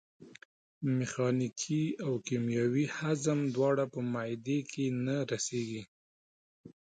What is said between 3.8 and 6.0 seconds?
په معدې کې نه رسېږي.